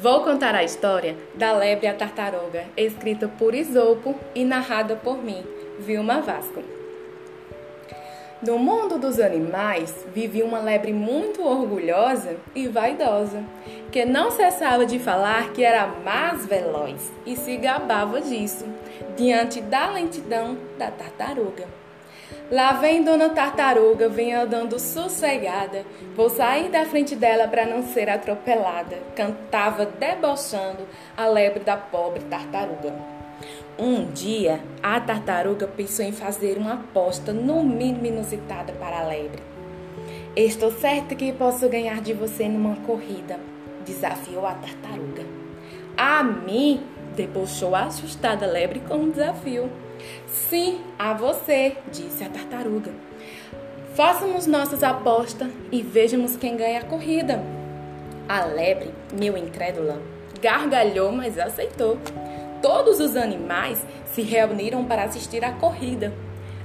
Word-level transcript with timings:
Vou 0.00 0.22
contar 0.24 0.54
a 0.54 0.64
história 0.64 1.14
da 1.34 1.52
lebre 1.52 1.86
a 1.86 1.92
tartaruga, 1.92 2.64
escrita 2.74 3.28
por 3.28 3.54
Isopo 3.54 4.14
e 4.34 4.46
narrada 4.46 4.96
por 4.96 5.22
mim, 5.22 5.44
Vilma 5.78 6.22
Vasco. 6.22 6.62
No 8.40 8.58
mundo 8.58 8.98
dos 8.98 9.20
animais 9.20 10.06
vivia 10.14 10.42
uma 10.42 10.58
lebre 10.58 10.94
muito 10.94 11.46
orgulhosa 11.46 12.36
e 12.54 12.66
vaidosa, 12.66 13.44
que 13.92 14.06
não 14.06 14.30
cessava 14.30 14.86
de 14.86 14.98
falar 14.98 15.52
que 15.52 15.62
era 15.62 15.86
mais 15.86 16.46
veloz 16.46 17.12
e 17.26 17.36
se 17.36 17.58
gabava 17.58 18.22
disso, 18.22 18.64
diante 19.18 19.60
da 19.60 19.90
lentidão 19.90 20.56
da 20.78 20.90
tartaruga. 20.90 21.79
Lá 22.50 22.72
vem 22.72 23.04
Dona 23.04 23.28
Tartaruga, 23.28 24.08
vem 24.08 24.34
andando 24.34 24.78
sossegada. 24.78 25.84
Vou 26.16 26.28
sair 26.28 26.68
da 26.68 26.84
frente 26.84 27.14
dela 27.14 27.46
para 27.46 27.64
não 27.64 27.82
ser 27.82 28.10
atropelada. 28.10 28.98
Cantava 29.14 29.86
debochando 29.86 30.86
a 31.16 31.26
lebre 31.26 31.60
da 31.60 31.76
pobre 31.76 32.22
tartaruga. 32.24 32.92
Um 33.78 34.10
dia, 34.12 34.60
a 34.82 35.00
tartaruga 35.00 35.66
pensou 35.66 36.04
em 36.04 36.12
fazer 36.12 36.58
uma 36.58 36.74
aposta 36.74 37.32
no 37.32 37.62
mínimo 37.62 38.06
inusitada 38.06 38.72
para 38.74 38.98
a 38.98 39.06
lebre. 39.06 39.42
Estou 40.36 40.70
certa 40.70 41.14
que 41.14 41.32
posso 41.32 41.68
ganhar 41.68 42.00
de 42.00 42.12
você 42.12 42.48
numa 42.48 42.76
corrida, 42.86 43.40
desafiou 43.84 44.46
a 44.46 44.52
tartaruga. 44.52 45.24
A 45.96 46.22
mim? 46.22 46.82
Debochou 47.20 47.74
a 47.74 47.82
assustada 47.84 48.46
lebre 48.46 48.80
com 48.80 48.94
um 48.94 49.10
desafio. 49.10 49.70
Sim, 50.26 50.80
a 50.98 51.12
você, 51.12 51.76
disse 51.92 52.24
a 52.24 52.30
tartaruga. 52.30 52.92
Façamos 53.94 54.46
nossas 54.46 54.82
apostas 54.82 55.50
e 55.70 55.82
vejamos 55.82 56.36
quem 56.36 56.56
ganha 56.56 56.80
a 56.80 56.84
corrida. 56.84 57.42
A 58.26 58.44
lebre, 58.44 58.94
meu 59.12 59.36
incrédula, 59.36 60.00
gargalhou, 60.40 61.12
mas 61.12 61.38
aceitou. 61.38 61.98
Todos 62.62 63.00
os 63.00 63.16
animais 63.16 63.84
se 64.14 64.22
reuniram 64.22 64.84
para 64.84 65.04
assistir 65.04 65.44
à 65.44 65.52
corrida. 65.52 66.14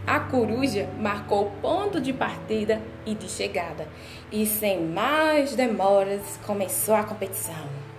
A 0.08 0.20
coruja 0.20 0.88
marcou 0.98 1.48
o 1.48 1.52
ponto 1.62 2.00
de 2.00 2.14
partida 2.14 2.80
e 3.06 3.16
de 3.16 3.28
chegada, 3.28 3.88
e 4.32 4.46
sem 4.46 4.86
mais 4.86 5.56
demoras 5.56 6.40
começou 6.46 6.94
a 6.94 7.04
competição. 7.04 7.95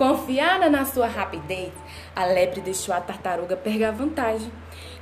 Confiada 0.00 0.70
na 0.70 0.86
sua 0.86 1.06
rapidez, 1.06 1.74
a 2.16 2.24
lebre 2.24 2.62
deixou 2.62 2.94
a 2.94 3.02
tartaruga 3.02 3.54
pegar 3.54 3.90
vantagem 3.90 4.50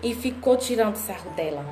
e 0.02 0.12
ficou 0.12 0.56
tirando 0.56 0.96
sarro 0.96 1.30
dela. 1.36 1.64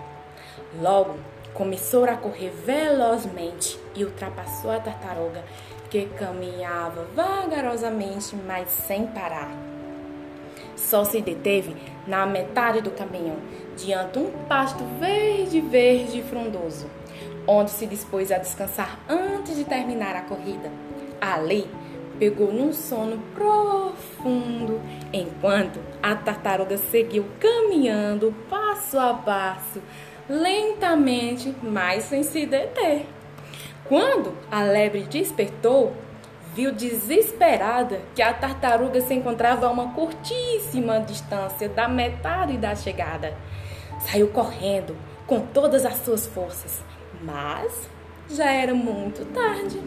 Logo, 0.81 1.17
começou 1.53 2.05
a 2.05 2.15
correr 2.15 2.51
velozmente 2.51 3.81
e 3.97 4.05
ultrapassou 4.05 4.71
a 4.71 4.79
tartaruga, 4.79 5.43
que 5.91 6.07
caminhava 6.07 7.05
vagarosamente, 7.17 8.37
mas 8.47 8.69
sem 8.69 9.09
parar. 9.09 9.51
Só 10.77 11.03
se 11.03 11.21
deteve 11.21 11.77
na 12.07 12.25
metade 12.27 12.81
do 12.81 12.93
caminho, 12.93 13.43
diante 13.77 14.21
um 14.21 14.31
pasto 14.47 14.85
verde, 15.01 15.61
verde 15.61 16.21
e 16.21 16.23
frondoso, 16.23 16.89
onde 17.45 17.73
se 17.73 17.89
dispôs 17.89 18.31
a 18.31 18.39
descansar 18.39 19.01
antes 19.09 19.57
de 19.57 19.65
terminar 19.65 20.15
a 20.15 20.23
corrida. 20.23 20.71
Ali, 21.21 21.69
pegou 22.19 22.53
num 22.53 22.73
sono 22.73 23.19
profundo, 23.35 24.81
enquanto 25.13 25.81
a 26.03 26.15
tartaruga 26.15 26.77
seguiu 26.77 27.27
caminhando 27.39 28.35
passo 28.49 28.99
a 28.99 29.15
passo, 29.15 29.81
lentamente, 30.29 31.55
mas 31.63 32.05
sem 32.05 32.23
se 32.23 32.47
deter. 32.47 33.07
Quando 33.85 34.37
a 34.51 34.63
lebre 34.63 35.03
despertou, 35.03 35.93
viu 36.55 36.73
desesperada 36.73 38.01
que 38.15 38.23
a 38.23 38.33
tartaruga 38.33 39.01
se 39.01 39.15
encontrava 39.15 39.67
a 39.67 39.71
uma 39.71 39.93
curtíssima 39.93 41.01
distância 41.01 41.69
da 41.69 41.87
metade 41.87 42.57
da 42.57 42.75
chegada. 42.75 43.37
Saiu 44.01 44.29
correndo 44.29 44.97
com 45.27 45.41
todas 45.41 45.85
as 45.85 45.97
suas 46.05 46.27
forças, 46.27 46.83
mas 47.23 47.89
já 48.31 48.51
era 48.51 48.75
muito 48.75 49.25
tarde. 49.33 49.81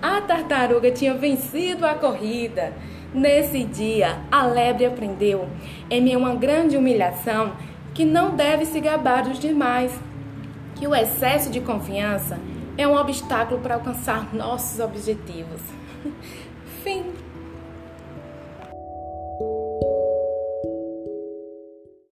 A 0.00 0.20
tartaruga 0.20 0.90
tinha 0.90 1.14
vencido 1.14 1.86
a 1.86 1.94
corrida. 1.94 2.72
Nesse 3.12 3.62
dia, 3.64 4.18
a 4.30 4.44
lebre 4.44 4.86
aprendeu, 4.86 5.48
em 5.88 6.02
meio 6.02 6.18
uma 6.18 6.34
grande 6.34 6.76
humilhação, 6.76 7.52
que 7.94 8.04
não 8.04 8.34
deve 8.34 8.66
se 8.66 8.80
gabar 8.80 9.22
dos 9.22 9.38
demais, 9.38 9.96
que 10.74 10.86
o 10.86 10.94
excesso 10.94 11.48
de 11.48 11.60
confiança 11.60 12.40
é 12.76 12.86
um 12.88 12.96
obstáculo 12.96 13.60
para 13.60 13.76
alcançar 13.76 14.34
nossos 14.34 14.80
objetivos. 14.80 15.60
Fim. 16.82 17.04